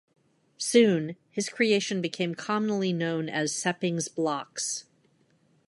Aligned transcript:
Soon, 0.57 1.15
his 1.29 1.47
creation 1.47 2.01
became 2.01 2.33
commonly 2.33 2.91
known 2.91 3.29
as 3.29 3.53
Seppings 3.55 4.07
Blocks. 4.07 4.85